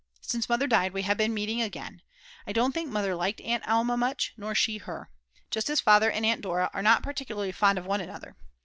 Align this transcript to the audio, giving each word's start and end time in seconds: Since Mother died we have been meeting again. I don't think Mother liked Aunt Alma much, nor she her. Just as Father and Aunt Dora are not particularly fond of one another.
Since 0.21 0.49
Mother 0.49 0.65
died 0.65 0.93
we 0.93 1.03
have 1.03 1.15
been 1.17 1.31
meeting 1.35 1.61
again. 1.61 2.01
I 2.47 2.53
don't 2.53 2.71
think 2.71 2.89
Mother 2.89 3.13
liked 3.13 3.39
Aunt 3.41 3.63
Alma 3.67 3.95
much, 3.97 4.33
nor 4.35 4.55
she 4.55 4.79
her. 4.79 5.11
Just 5.51 5.69
as 5.69 5.79
Father 5.79 6.09
and 6.09 6.25
Aunt 6.25 6.41
Dora 6.41 6.71
are 6.73 6.81
not 6.81 7.03
particularly 7.03 7.51
fond 7.51 7.77
of 7.77 7.85
one 7.85 8.01
another. 8.01 8.35